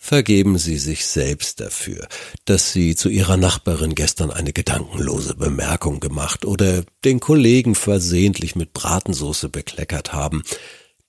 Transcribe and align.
Vergeben 0.00 0.56
Sie 0.58 0.78
sich 0.78 1.04
selbst 1.06 1.60
dafür, 1.60 2.06
dass 2.44 2.72
Sie 2.72 2.94
zu 2.94 3.08
Ihrer 3.08 3.36
Nachbarin 3.36 3.94
gestern 3.94 4.30
eine 4.30 4.52
gedankenlose 4.52 5.34
Bemerkung 5.34 6.00
gemacht 6.00 6.44
oder 6.46 6.84
den 7.04 7.20
Kollegen 7.20 7.74
versehentlich 7.74 8.56
mit 8.56 8.72
Bratensoße 8.72 9.48
bekleckert 9.48 10.12
haben– 10.12 10.42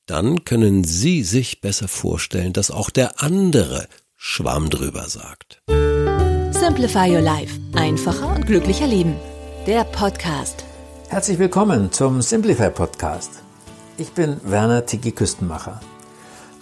dann 0.09 0.43
können 0.43 0.83
Sie 0.83 1.21
sich 1.21 1.61
besser 1.61 1.87
vorstellen, 1.87 2.51
dass 2.51 2.71
auch 2.71 2.89
der 2.89 3.21
andere 3.21 3.87
Schwamm 4.15 4.71
drüber 4.71 5.07
sagt. 5.07 5.61
Simplify 6.51 7.11
Your 7.11 7.21
Life. 7.21 7.59
Einfacher 7.75 8.35
und 8.35 8.47
glücklicher 8.47 8.87
Leben. 8.87 9.15
Der 9.67 9.83
Podcast. 9.83 10.65
Herzlich 11.09 11.37
willkommen 11.37 11.91
zum 11.91 12.23
Simplify 12.23 12.71
Podcast. 12.71 13.33
Ich 13.99 14.09
bin 14.09 14.37
Werner 14.43 14.83
Tiki 14.87 15.11
Küstenmacher. 15.11 15.79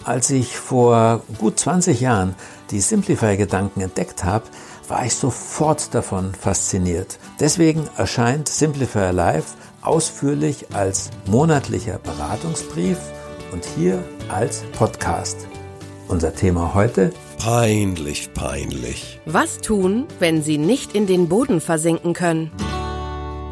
Als 0.08 0.30
ich 0.30 0.56
vor 0.56 1.22
gut 1.36 1.60
20 1.60 2.00
Jahren 2.00 2.34
die 2.70 2.80
Simplify-Gedanken 2.80 3.82
entdeckt 3.82 4.24
habe, 4.24 4.46
war 4.88 5.04
ich 5.04 5.14
sofort 5.14 5.94
davon 5.94 6.34
fasziniert. 6.34 7.18
Deswegen 7.40 7.86
erscheint 7.98 8.48
Simplify 8.48 9.10
Life 9.10 9.58
ausführlich 9.82 10.64
als 10.72 11.10
monatlicher 11.26 11.98
Beratungsbrief 11.98 12.96
und 13.52 13.66
hier 13.76 14.02
als 14.30 14.62
Podcast. 14.78 15.46
Unser 16.08 16.34
Thema 16.34 16.72
heute? 16.72 17.12
Peinlich, 17.38 18.32
peinlich. 18.32 19.20
Was 19.26 19.58
tun, 19.58 20.06
wenn 20.20 20.42
Sie 20.42 20.56
nicht 20.56 20.94
in 20.94 21.06
den 21.06 21.28
Boden 21.28 21.60
versinken 21.60 22.14
können? 22.14 22.50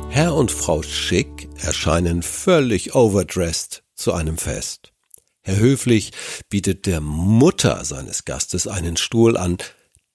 Herr 0.08 0.34
und 0.34 0.50
Frau 0.50 0.80
Schick 0.80 1.50
erscheinen 1.62 2.22
völlig 2.22 2.94
overdressed 2.94 3.82
zu 3.94 4.14
einem 4.14 4.38
Fest. 4.38 4.94
Herr 5.46 5.58
Höflich 5.58 6.10
bietet 6.48 6.86
der 6.86 7.00
Mutter 7.00 7.84
seines 7.84 8.24
Gastes 8.24 8.66
einen 8.66 8.96
Stuhl 8.96 9.36
an, 9.36 9.58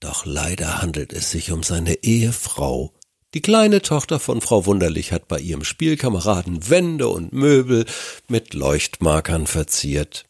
doch 0.02 0.26
leider 0.26 0.82
handelt 0.82 1.14
es 1.14 1.32
sich 1.32 1.54
um 1.54 1.64
seine 1.64 2.04
Ehefrau, 2.04 2.94
die 3.34 3.42
kleine 3.42 3.82
Tochter 3.82 4.20
von 4.20 4.42
Frau 4.42 4.66
Wunderlich 4.66 5.14
hat 5.14 5.30
bei 5.30 5.40
ihrem 5.40 5.64
Spielkameraden 5.64 6.70
Wände 6.70 7.08
und 7.08 7.32
Möbel 7.32 7.86
mit 8.28 8.54
Leuchtmarkern 8.54 9.48
verziert. 9.48 10.26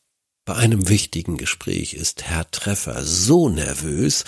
Bei 0.45 0.53
einem 0.53 0.87
wichtigen 0.87 1.37
Gespräch 1.37 1.95
ist 1.95 2.21
Herr 2.21 2.51
Treffer 2.51 3.03
so 3.03 3.49
nervös, 3.49 4.23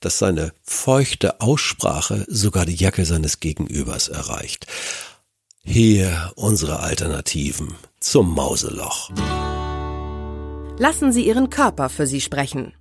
dass 0.00 0.18
seine 0.18 0.52
feuchte 0.62 1.40
Aussprache 1.40 2.26
sogar 2.28 2.66
die 2.66 2.76
Jacke 2.76 3.06
seines 3.06 3.40
Gegenübers 3.40 4.08
erreicht. 4.08 4.66
Hier 5.64 6.30
unsere 6.36 6.80
Alternativen 6.80 7.74
zum 8.00 8.34
Mauseloch. 8.34 9.10
Lassen 10.80 11.12
Sie 11.12 11.26
Ihren 11.26 11.50
Körper 11.50 11.90
für 11.90 12.06
Sie 12.06 12.22
sprechen. 12.22 12.72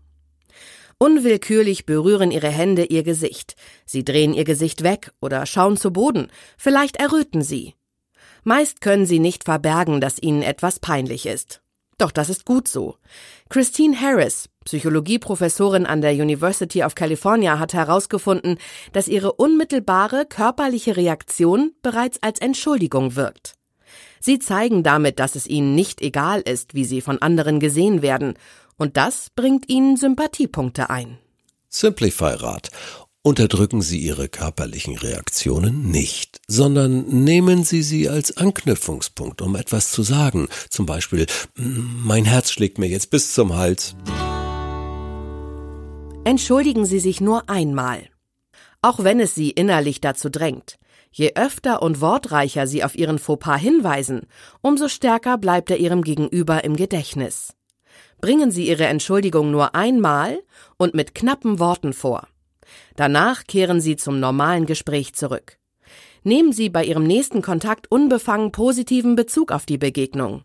Unwillkürlich 1.00 1.86
berühren 1.86 2.32
ihre 2.32 2.48
Hände 2.48 2.86
ihr 2.86 3.04
Gesicht. 3.04 3.58
Sie 3.86 4.06
drehen 4.06 4.34
ihr 4.34 4.46
Gesicht 4.46 4.84
weg 4.84 5.12
oder 5.20 5.46
schauen 5.46 5.76
zu 5.76 5.92
Boden. 5.92 6.32
Vielleicht 6.58 6.96
erröten 6.96 7.42
sie. 7.42 7.76
Meist 8.46 8.80
können 8.80 9.06
sie 9.06 9.20
nicht 9.20 9.44
verbergen, 9.44 10.00
dass 10.00 10.18
ihnen 10.18 10.44
etwas 10.44 10.80
peinlich 10.80 11.26
ist. 11.26 11.62
Doch 11.98 12.12
das 12.12 12.30
ist 12.30 12.46
gut 12.46 12.70
so. 12.70 12.96
Christine 13.50 14.00
Harris, 14.00 14.48
Psychologieprofessorin 14.64 15.86
an 15.86 16.00
der 16.00 16.14
University 16.14 16.86
of 16.86 16.96
California, 16.96 17.60
hat 17.60 17.74
herausgefunden, 17.74 18.60
dass 18.94 19.10
ihre 19.10 19.34
unmittelbare 19.34 20.26
körperliche 20.26 20.96
Reaktion 20.96 21.74
bereits 21.82 22.24
als 22.24 22.40
Entschuldigung 22.40 23.18
wirkt. 23.18 23.59
Sie 24.20 24.40
zeigen 24.40 24.84
damit, 24.84 25.20
dass 25.20 25.36
es 25.36 25.48
ihnen 25.48 25.76
nicht 25.76 26.02
egal 26.02 26.42
ist, 26.42 26.74
wie 26.74 26.86
sie 26.86 27.02
von 27.02 27.22
anderen 27.22 27.60
gesehen 27.60 28.02
werden 28.02 28.36
und 28.80 28.96
das 28.96 29.30
bringt 29.36 29.70
Ihnen 29.70 29.98
Sympathiepunkte 29.98 30.90
ein. 30.90 31.20
Simplify 31.68 32.34
Rat. 32.36 32.70
Unterdrücken 33.22 33.82
Sie 33.82 34.00
Ihre 34.00 34.30
körperlichen 34.30 34.98
Reaktionen 34.98 35.92
nicht, 35.92 36.40
sondern 36.48 37.06
nehmen 37.26 37.66
Sie 37.66 37.84
sie 37.84 38.08
als 38.08 38.38
Anknüpfungspunkt, 38.38 39.42
um 39.42 39.58
etwas 39.58 39.92
zu 39.92 40.02
sagen. 40.02 40.48
Zum 40.70 40.86
Beispiel, 40.86 41.26
mein 41.56 42.24
Herz 42.24 42.52
schlägt 42.52 42.78
mir 42.78 42.88
jetzt 42.88 43.12
bis 43.12 43.34
zum 43.34 43.56
Hals. 43.58 43.96
Entschuldigen 46.24 46.86
Sie 46.86 47.00
sich 47.00 47.20
nur 47.20 47.50
einmal. 47.50 48.10
Auch 48.82 49.04
wenn 49.04 49.20
es 49.20 49.36
Sie 49.36 49.52
innerlich 49.52 50.00
dazu 50.00 50.30
drängt. 50.30 50.80
Je 51.12 51.34
öfter 51.36 51.82
und 51.82 52.02
wortreicher 52.02 52.68
Sie 52.68 52.84
auf 52.84 52.96
Ihren 52.96 53.20
Fauxpas 53.20 53.58
hinweisen, 53.58 54.28
umso 54.62 54.88
stärker 54.88 55.38
bleibt 55.38 55.72
er 55.72 55.78
Ihrem 55.78 56.04
Gegenüber 56.04 56.64
im 56.64 56.76
Gedächtnis 56.76 57.54
bringen 58.22 58.52
Sie 58.52 58.68
Ihre 58.68 58.86
Entschuldigung 58.86 59.52
nur 59.52 59.76
einmal 59.76 60.42
und 60.78 60.94
mit 60.94 61.16
knappen 61.16 61.60
Worten 61.60 61.94
vor. 61.94 62.28
Danach 62.96 63.46
kehren 63.46 63.82
Sie 63.82 63.96
zum 63.96 64.20
normalen 64.20 64.66
Gespräch 64.66 65.14
zurück. 65.14 65.58
Nehmen 66.24 66.52
Sie 66.52 66.70
bei 66.70 66.84
Ihrem 66.84 67.06
nächsten 67.06 67.42
Kontakt 67.42 67.90
unbefangen 67.92 68.52
positiven 68.52 69.16
Bezug 69.16 69.52
auf 69.52 69.66
die 69.66 69.78
Begegnung. 69.78 70.44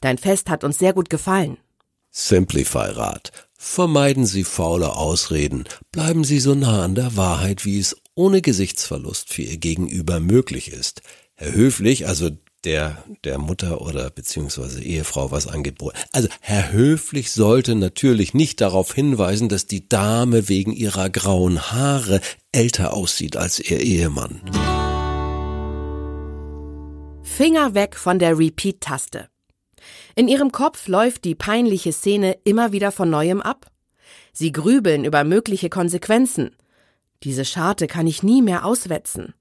Dein 0.00 0.18
Fest 0.18 0.48
hat 0.48 0.64
uns 0.64 0.78
sehr 0.78 0.92
gut 0.92 1.10
gefallen. 1.10 1.58
Simplify 2.10 2.90
Rat. 2.90 3.30
Vermeiden 3.56 4.24
Sie 4.24 4.42
faule 4.42 4.96
Ausreden. 4.96 5.64
Bleiben 5.92 6.24
Sie 6.24 6.40
so 6.40 6.54
nah 6.54 6.82
an 6.82 6.94
der 6.94 7.16
Wahrheit, 7.16 7.66
wie 7.66 7.78
es 7.78 7.94
ohne 8.20 8.42
Gesichtsverlust 8.42 9.32
für 9.32 9.40
Ihr 9.40 9.56
Gegenüber 9.56 10.20
möglich 10.20 10.70
ist. 10.70 11.00
Herr 11.36 11.54
Höflich, 11.54 12.06
also 12.06 12.28
der, 12.64 13.02
der 13.24 13.38
Mutter 13.38 13.80
oder 13.80 14.10
beziehungsweise 14.10 14.82
Ehefrau 14.82 15.30
was 15.30 15.46
angeboten. 15.46 15.96
Also 16.12 16.28
Herr 16.42 16.70
Höflich 16.70 17.30
sollte 17.30 17.74
natürlich 17.74 18.34
nicht 18.34 18.60
darauf 18.60 18.92
hinweisen, 18.92 19.48
dass 19.48 19.66
die 19.66 19.88
Dame 19.88 20.50
wegen 20.50 20.72
ihrer 20.72 21.08
grauen 21.08 21.72
Haare 21.72 22.20
älter 22.52 22.92
aussieht 22.92 23.38
als 23.38 23.58
ihr 23.58 23.80
Ehemann. 23.80 24.42
Finger 27.22 27.72
weg 27.72 27.96
von 27.96 28.18
der 28.18 28.38
Repeat-Taste. 28.38 29.30
In 30.14 30.28
ihrem 30.28 30.52
Kopf 30.52 30.88
läuft 30.88 31.24
die 31.24 31.34
peinliche 31.34 31.94
Szene 31.94 32.36
immer 32.44 32.72
wieder 32.72 32.92
von 32.92 33.08
neuem 33.08 33.40
ab. 33.40 33.70
Sie 34.34 34.52
grübeln 34.52 35.06
über 35.06 35.24
mögliche 35.24 35.70
Konsequenzen. 35.70 36.50
Diese 37.22 37.44
Scharte 37.44 37.86
kann 37.86 38.06
ich 38.06 38.22
nie 38.22 38.42
mehr 38.42 38.64
auswetzen. 38.64 39.34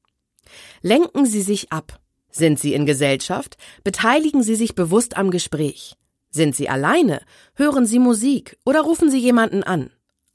Lenken 0.81 1.25
Sie 1.25 1.41
sich 1.41 1.71
ab 1.71 1.99
sind 2.31 2.59
Sie 2.59 2.73
in 2.73 2.85
Gesellschaft? 2.85 3.57
Beteiligen 3.83 4.43
Sie 4.43 4.55
sich 4.55 4.75
bewusst 4.75 5.17
am 5.17 5.31
Gespräch. 5.31 5.95
Sind 6.29 6.55
Sie 6.55 6.69
alleine? 6.69 7.21
Hören 7.55 7.85
Sie 7.85 7.99
Musik 7.99 8.57
oder 8.65 8.81
rufen 8.81 9.09
Sie 9.09 9.19
jemanden 9.19 9.63
an. 9.63 9.89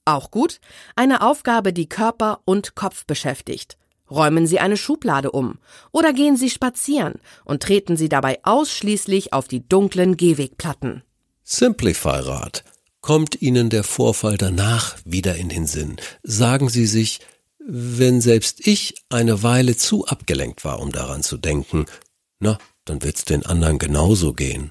Auch 0.04 0.30
gut, 0.30 0.60
eine 0.96 1.22
Aufgabe, 1.22 1.72
die 1.72 1.88
Körper 1.88 2.40
und 2.44 2.74
Kopf 2.74 3.06
beschäftigt. 3.06 3.78
Räumen 4.10 4.46
Sie 4.46 4.58
eine 4.58 4.76
Schublade 4.76 5.30
um 5.30 5.58
oder 5.92 6.12
gehen 6.12 6.36
Sie 6.36 6.50
spazieren 6.50 7.14
und 7.44 7.62
treten 7.62 7.96
Sie 7.96 8.08
dabei 8.08 8.40
ausschließlich 8.42 9.32
auf 9.32 9.48
die 9.48 9.66
dunklen 9.66 10.16
Gehwegplatten. 10.16 11.02
Simplify 11.42 12.20
Rat. 12.20 12.64
Kommt 13.00 13.40
Ihnen 13.40 13.70
der 13.70 13.84
Vorfall 13.84 14.36
danach 14.36 14.96
wieder 15.04 15.36
in 15.36 15.48
den 15.48 15.66
Sinn? 15.66 15.96
Sagen 16.22 16.68
Sie 16.68 16.86
sich, 16.86 17.20
wenn 17.66 18.20
selbst 18.20 18.66
ich 18.66 18.94
eine 19.08 19.42
Weile 19.42 19.76
zu 19.76 20.06
abgelenkt 20.06 20.64
war, 20.64 20.80
um 20.80 20.92
daran 20.92 21.22
zu 21.22 21.38
denken, 21.38 21.86
na, 22.38 22.58
dann 22.84 23.02
wird's 23.02 23.24
den 23.24 23.46
anderen 23.46 23.78
genauso 23.78 24.34
gehen. 24.34 24.70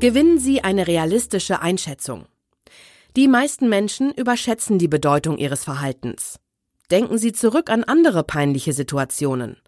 Gewinnen 0.00 0.38
Sie 0.38 0.64
eine 0.64 0.86
realistische 0.86 1.60
Einschätzung. 1.60 2.24
Die 3.16 3.28
meisten 3.28 3.68
Menschen 3.68 4.12
überschätzen 4.12 4.78
die 4.78 4.88
Bedeutung 4.88 5.36
ihres 5.36 5.64
Verhaltens. 5.64 6.38
Denken 6.90 7.18
Sie 7.18 7.32
zurück 7.32 7.68
an 7.68 7.84
andere 7.84 8.24
peinliche 8.24 8.72
Situationen. 8.72 9.58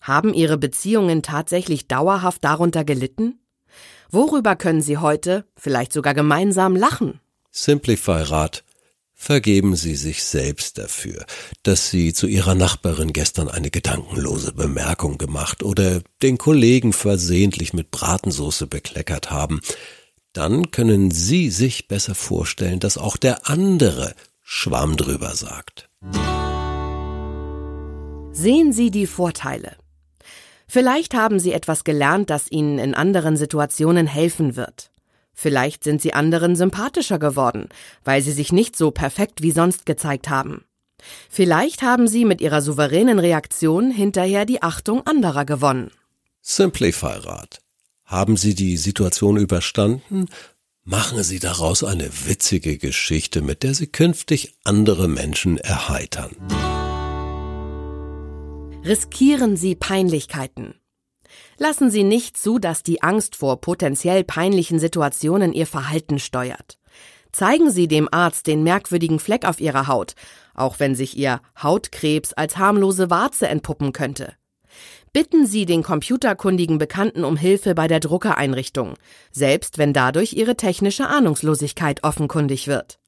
Haben 0.00 0.32
Ihre 0.32 0.58
Beziehungen 0.58 1.22
tatsächlich 1.22 1.88
dauerhaft 1.88 2.44
darunter 2.44 2.84
gelitten? 2.84 3.40
Worüber 4.10 4.54
können 4.54 4.80
Sie 4.80 4.98
heute 4.98 5.44
vielleicht 5.56 5.92
sogar 5.92 6.14
gemeinsam 6.14 6.76
lachen? 6.76 7.20
Simplify 7.50 8.22
Rat 8.22 8.62
Vergeben 9.22 9.76
Sie 9.76 9.96
sich 9.96 10.24
selbst 10.24 10.78
dafür, 10.78 11.26
dass 11.62 11.90
Sie 11.90 12.14
zu 12.14 12.26
Ihrer 12.26 12.54
Nachbarin 12.54 13.12
gestern 13.12 13.48
eine 13.48 13.70
gedankenlose 13.70 14.54
Bemerkung 14.54 15.18
gemacht 15.18 15.62
oder 15.62 16.00
den 16.22 16.38
Kollegen 16.38 16.94
versehentlich 16.94 17.74
mit 17.74 17.90
Bratensoße 17.90 18.66
bekleckert 18.66 19.30
haben. 19.30 19.60
Dann 20.32 20.70
können 20.70 21.10
Sie 21.10 21.50
sich 21.50 21.86
besser 21.86 22.14
vorstellen, 22.14 22.80
dass 22.80 22.96
auch 22.96 23.18
der 23.18 23.46
andere 23.46 24.14
Schwamm 24.42 24.96
drüber 24.96 25.36
sagt. 25.36 25.90
Sehen 28.32 28.72
Sie 28.72 28.90
die 28.90 29.06
Vorteile. 29.06 29.76
Vielleicht 30.66 31.12
haben 31.12 31.38
Sie 31.40 31.52
etwas 31.52 31.84
gelernt, 31.84 32.30
das 32.30 32.50
Ihnen 32.50 32.78
in 32.78 32.94
anderen 32.94 33.36
Situationen 33.36 34.06
helfen 34.06 34.56
wird. 34.56 34.89
Vielleicht 35.42 35.84
sind 35.84 36.02
Sie 36.02 36.12
anderen 36.12 36.54
sympathischer 36.54 37.18
geworden, 37.18 37.70
weil 38.04 38.20
Sie 38.20 38.32
sich 38.32 38.52
nicht 38.52 38.76
so 38.76 38.90
perfekt 38.90 39.40
wie 39.40 39.52
sonst 39.52 39.86
gezeigt 39.86 40.28
haben. 40.28 40.66
Vielleicht 41.30 41.80
haben 41.80 42.08
Sie 42.08 42.26
mit 42.26 42.42
Ihrer 42.42 42.60
souveränen 42.60 43.18
Reaktion 43.18 43.90
hinterher 43.90 44.44
die 44.44 44.60
Achtung 44.62 45.06
anderer 45.06 45.46
gewonnen. 45.46 45.92
Simplify-Rat. 46.42 47.62
Haben 48.04 48.36
Sie 48.36 48.54
die 48.54 48.76
Situation 48.76 49.38
überstanden? 49.38 50.28
Machen 50.84 51.22
Sie 51.22 51.38
daraus 51.38 51.84
eine 51.84 52.10
witzige 52.26 52.76
Geschichte, 52.76 53.40
mit 53.40 53.62
der 53.62 53.72
Sie 53.72 53.86
künftig 53.86 54.58
andere 54.64 55.08
Menschen 55.08 55.56
erheitern. 55.56 56.36
Riskieren 58.84 59.56
Sie 59.56 59.74
Peinlichkeiten. 59.74 60.79
Lassen 61.58 61.90
Sie 61.90 62.04
nicht 62.04 62.36
zu, 62.36 62.58
dass 62.58 62.82
die 62.82 63.02
Angst 63.02 63.36
vor 63.36 63.60
potenziell 63.60 64.24
peinlichen 64.24 64.78
Situationen 64.78 65.52
Ihr 65.52 65.66
Verhalten 65.66 66.18
steuert. 66.18 66.78
Zeigen 67.32 67.70
Sie 67.70 67.86
dem 67.86 68.08
Arzt 68.10 68.46
den 68.46 68.62
merkwürdigen 68.62 69.20
Fleck 69.20 69.44
auf 69.44 69.60
Ihrer 69.60 69.86
Haut, 69.86 70.14
auch 70.54 70.80
wenn 70.80 70.94
sich 70.94 71.16
Ihr 71.16 71.40
Hautkrebs 71.62 72.32
als 72.32 72.56
harmlose 72.56 73.10
Warze 73.10 73.48
entpuppen 73.48 73.92
könnte. 73.92 74.34
Bitten 75.12 75.46
Sie 75.46 75.66
den 75.66 75.82
computerkundigen 75.82 76.78
Bekannten 76.78 77.24
um 77.24 77.36
Hilfe 77.36 77.74
bei 77.74 77.88
der 77.88 77.98
Druckereinrichtung, 78.00 78.94
selbst 79.32 79.78
wenn 79.78 79.92
dadurch 79.92 80.34
Ihre 80.34 80.56
technische 80.56 81.08
Ahnungslosigkeit 81.08 82.04
offenkundig 82.04 82.68
wird. 82.68 83.00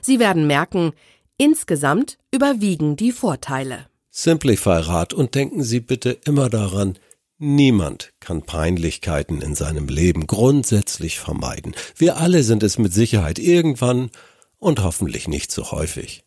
Sie 0.00 0.20
werden 0.20 0.46
merken, 0.46 0.92
insgesamt 1.36 2.18
überwiegen 2.32 2.96
die 2.96 3.12
Vorteile. 3.12 3.86
Simplify 4.10 4.80
Rat 4.80 5.12
und 5.12 5.34
denken 5.34 5.62
Sie 5.62 5.80
bitte 5.80 6.18
immer 6.24 6.48
daran, 6.48 6.98
niemand 7.38 8.12
kann 8.20 8.42
Peinlichkeiten 8.42 9.40
in 9.40 9.54
seinem 9.54 9.88
Leben 9.88 10.26
grundsätzlich 10.26 11.18
vermeiden. 11.18 11.74
Wir 11.96 12.18
alle 12.18 12.42
sind 12.42 12.62
es 12.62 12.78
mit 12.78 12.92
Sicherheit 12.92 13.38
irgendwann 13.38 14.10
und 14.58 14.82
hoffentlich 14.82 15.28
nicht 15.28 15.50
so 15.50 15.70
häufig. 15.70 16.24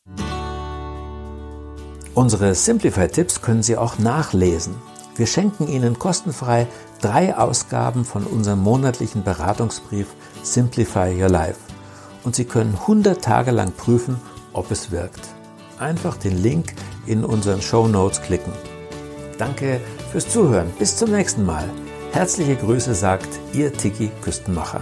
Unsere 2.13 2.55
Simplify-Tipps 2.55 3.41
können 3.41 3.63
Sie 3.63 3.77
auch 3.77 3.97
nachlesen. 3.97 4.75
Wir 5.15 5.27
schenken 5.27 5.67
Ihnen 5.67 5.99
kostenfrei 5.99 6.67
drei 7.01 7.37
Ausgaben 7.37 8.05
von 8.05 8.25
unserem 8.25 8.59
monatlichen 8.59 9.23
Beratungsbrief 9.23 10.07
Simplify 10.43 11.13
Your 11.21 11.29
Life. 11.29 11.59
Und 12.23 12.35
Sie 12.35 12.45
können 12.45 12.75
100 12.75 13.23
Tage 13.23 13.51
lang 13.51 13.71
prüfen, 13.71 14.17
ob 14.53 14.71
es 14.71 14.91
wirkt. 14.91 15.29
Einfach 15.79 16.17
den 16.17 16.41
Link 16.41 16.73
in 17.07 17.25
unseren 17.25 17.61
Show 17.61 17.87
Notes 17.87 18.21
klicken. 18.21 18.53
Danke 19.37 19.81
fürs 20.11 20.27
Zuhören. 20.27 20.69
Bis 20.77 20.95
zum 20.95 21.11
nächsten 21.11 21.45
Mal. 21.45 21.69
Herzliche 22.11 22.55
Grüße 22.55 22.93
sagt 22.93 23.29
Ihr 23.53 23.71
Tiki 23.71 24.11
Küstenmacher. 24.21 24.81